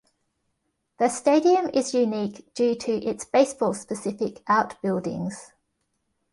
[0.97, 5.51] The stadium is unique due to its baseball specific outbuildings.